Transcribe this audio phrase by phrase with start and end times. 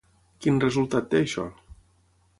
[0.45, 1.47] Quin resultat té això?